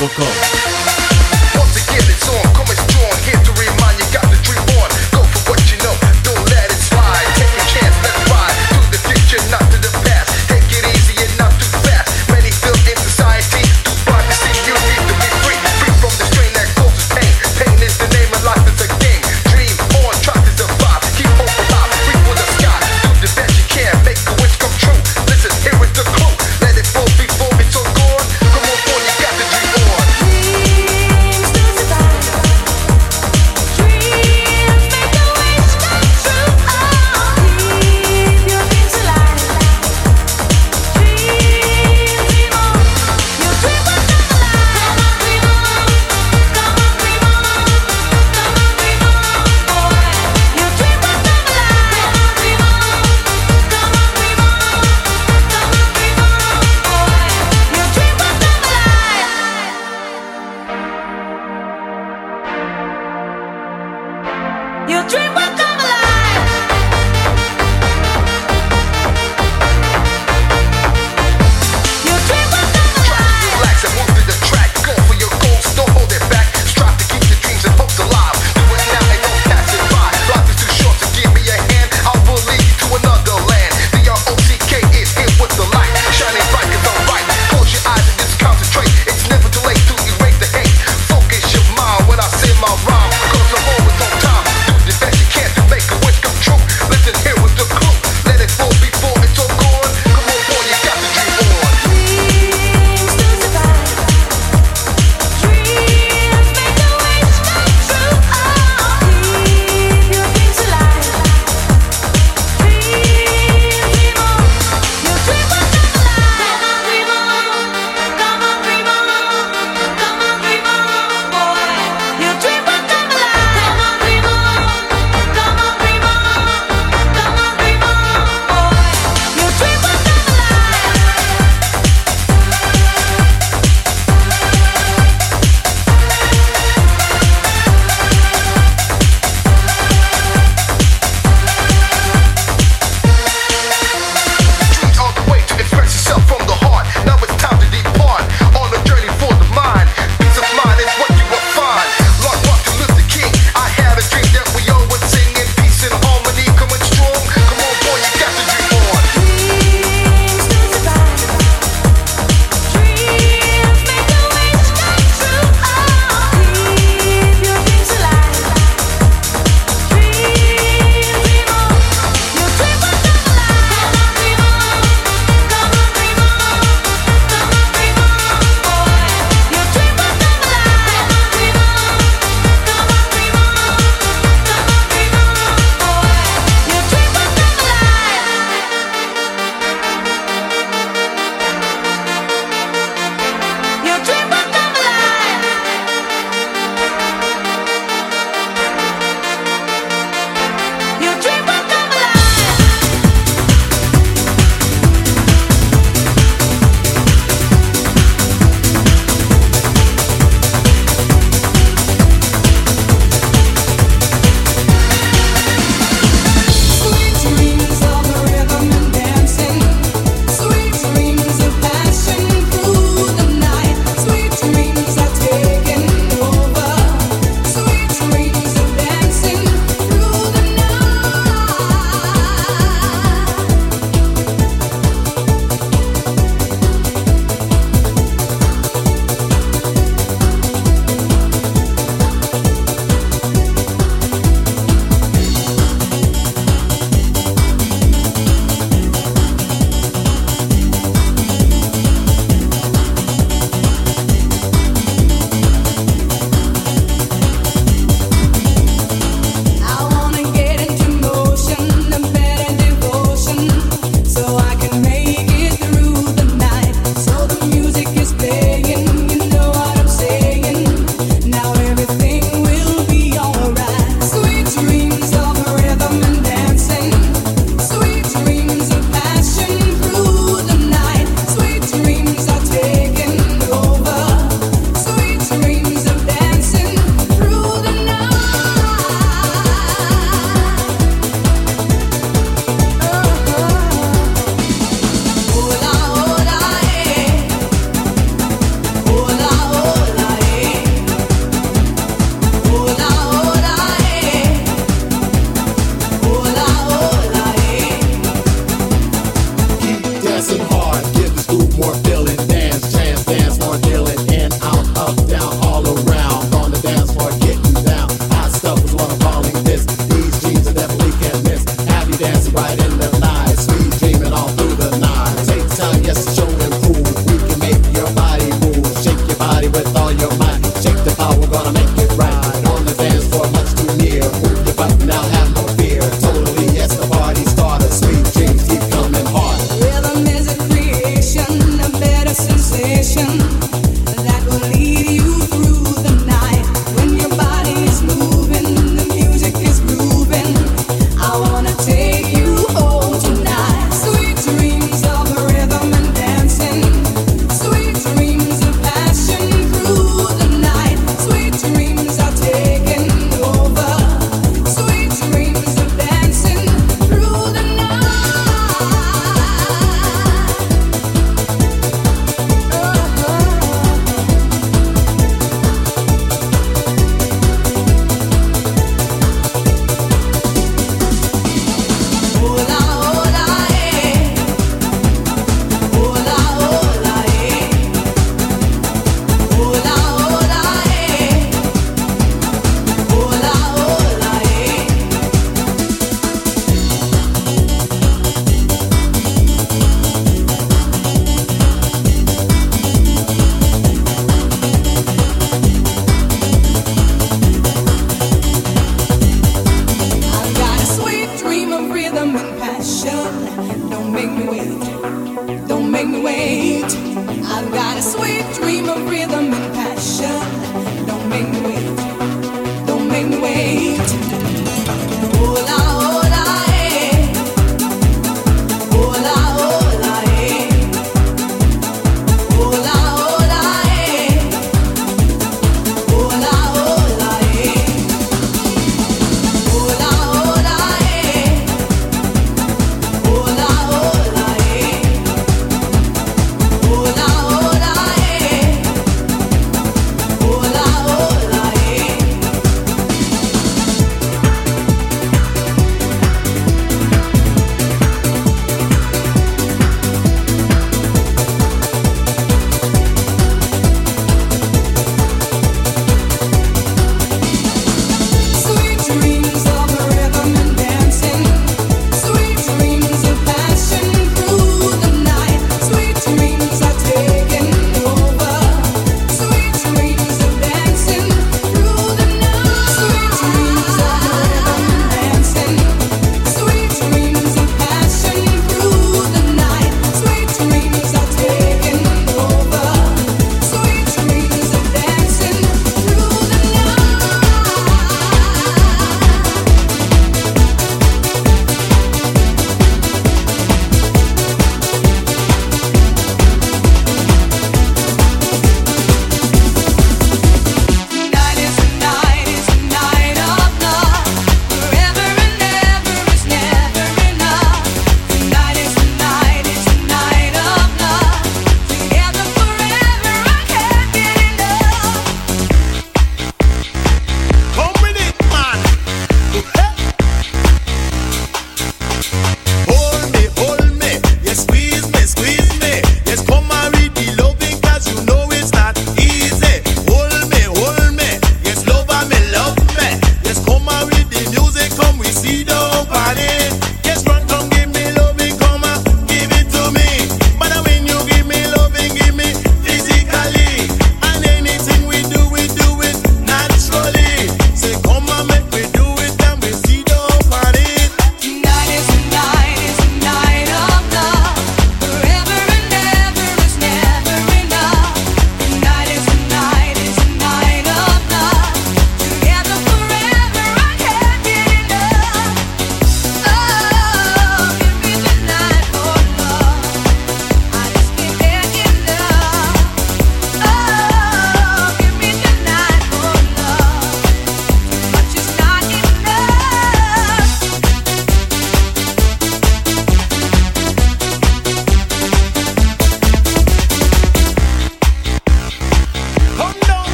DJEmilio.com. 0.00 0.79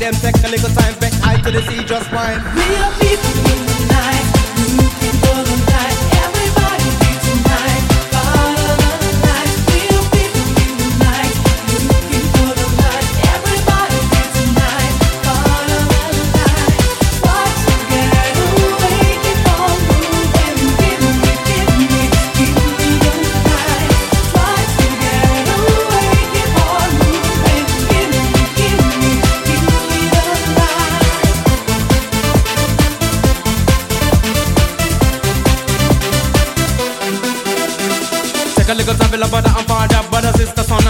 them 0.00 0.14
take 0.14 0.42
a 0.42 0.48
little 0.48 0.70
time 0.70 0.98
back 0.98 1.12
high 1.20 1.40
to 1.42 1.50
the 1.50 1.60
sea, 1.68 1.84
just 1.84 2.08
fine. 2.08 2.40
We 2.56 2.76
are 2.76 2.92
people 2.98 3.79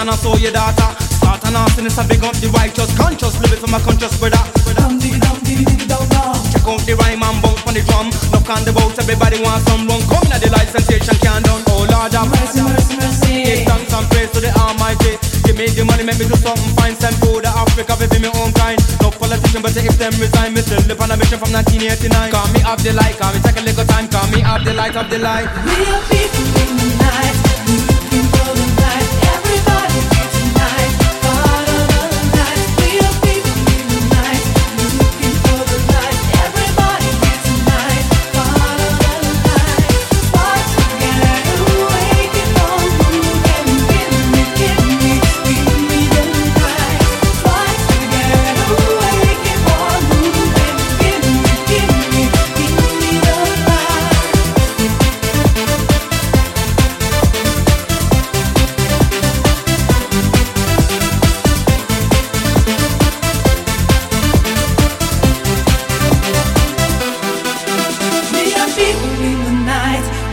and 0.01 0.09
also 0.09 0.37
your 0.41 0.53
daughter. 0.53 0.89
Start 1.21 1.45
an 1.45 1.57
arson, 1.57 1.85
it's 1.85 1.99
a 2.01 2.05
big 2.09 2.25
up 2.25 2.33
the 2.41 2.49
righteous, 2.57 2.89
conscious, 2.97 3.37
live 3.45 3.53
it 3.53 3.61
for 3.61 3.69
my 3.69 3.79
conscious 3.85 4.17
brother. 4.17 4.41
Dum 4.81 4.97
dee 4.97 5.13
dum 5.21 5.37
dee 5.45 5.61
dee 5.61 5.85
dum 5.85 6.01
dum. 6.09 6.33
Check 6.49 6.65
out 6.65 6.81
the 6.89 6.97
rhyme 6.97 7.21
and 7.21 7.39
bounce 7.45 7.61
on 7.69 7.75
the 7.77 7.85
drum. 7.85 8.09
Knock 8.33 8.49
on 8.49 8.65
the 8.65 8.73
boat, 8.73 8.97
everybody 8.97 9.37
wants 9.45 9.69
some 9.69 9.85
run. 9.85 10.01
Coming 10.09 10.33
at 10.33 10.41
the 10.41 10.49
light, 10.49 10.73
sensation 10.73 11.17
can't 11.21 11.45
done. 11.45 11.61
Oh 11.69 11.85
Lord, 11.85 12.13
have 12.17 12.33
Mercy, 12.33 12.65
mercy, 12.65 12.97
mercy. 12.97 13.35
Give 13.45 13.63
thanks 13.69 13.93
and 13.93 14.07
praise 14.09 14.31
to 14.33 14.41
the 14.41 14.51
Almighty. 14.57 15.21
Give 15.45 15.57
me 15.61 15.69
the 15.69 15.85
money, 15.85 16.03
make 16.03 16.17
me 16.17 16.25
do 16.25 16.37
something 16.41 16.73
fine. 16.81 16.97
Send 16.97 17.21
food 17.21 17.45
to 17.45 17.53
Africa, 17.53 17.93
baby, 18.01 18.25
me 18.25 18.33
own 18.41 18.57
kind. 18.57 18.81
No 19.05 19.13
politician, 19.13 19.61
but 19.61 19.77
if 19.77 19.97
them 20.01 20.17
resign, 20.17 20.57
me 20.57 20.65
still 20.65 20.81
live 20.89 21.01
on 21.05 21.13
a 21.13 21.17
mission 21.21 21.37
from 21.37 21.53
1989. 21.53 22.09
Call 22.33 22.49
me 22.57 22.65
up 22.65 22.81
the 22.81 22.97
light, 22.97 23.21
call 23.21 23.37
me 23.37 23.41
take 23.45 23.61
a 23.61 23.65
little 23.69 23.85
time. 23.85 24.09
Call 24.09 24.25
me 24.33 24.41
up 24.41 24.65
the 24.65 24.73
light, 24.73 24.97
up 24.97 25.13
the 25.13 25.21
light. 25.21 25.45
We 25.69 25.77
are 25.93 26.01
people 26.09 26.49
in 26.57 26.73
the 26.81 26.89
night, 27.05 27.30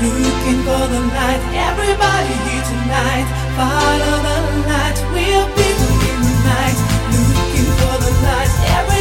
looking 0.06 0.60
for 0.68 0.84
the 0.94 1.02
light. 1.16 1.42
Everybody 1.54 2.34
here 2.46 2.66
tonight, 2.70 3.28
follow 3.58 4.16
the 4.26 4.38
light. 4.70 4.98
We 5.14 5.24
are 5.34 5.50
people 5.58 5.94
in 6.12 6.20
the 6.22 6.36
night, 6.46 6.78
looking 7.14 7.70
for 7.80 7.96
the 8.06 8.12
light. 8.26 8.52
Everybody 8.78 8.97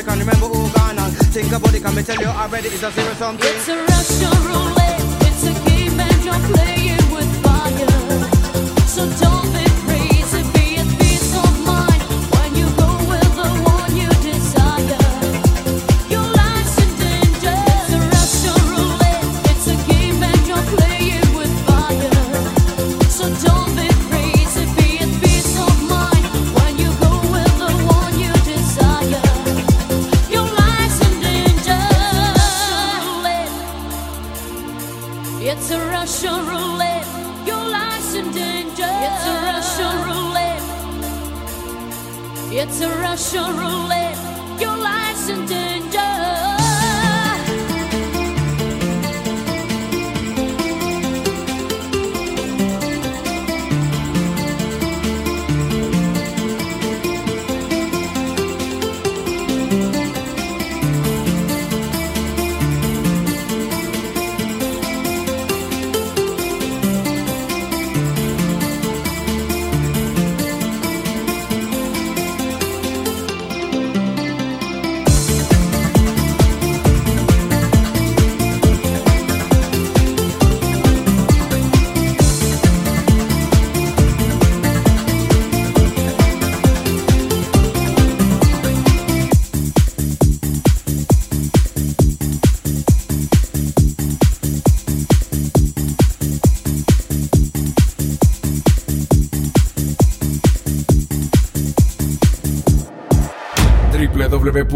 African, 0.00 0.20
remember 0.20 0.46
Ogan 0.46 0.98
and 0.98 1.16
think 1.28 1.52
about 1.52 1.74
it. 1.74 1.82
Can 1.82 1.94
me 1.94 2.02
tell 2.02 2.18
you 2.18 2.26
already? 2.26 2.68
It's 2.68 2.82
a 2.82 2.90
zero 2.90 3.12
sum 3.14 3.36
thing. 3.36 3.54
It's 3.54 3.68
a 3.68 3.76
Russian 3.76 4.44
roulette. 4.48 5.02
It's 5.28 5.44
a 5.44 5.52
game 5.68 6.00
and 6.00 6.24
you're 6.24 6.42
playing 6.54 7.06
with 7.12 7.30
fire. 7.42 8.86
So 8.86 9.04
don't 9.20 9.52
be 9.52 9.69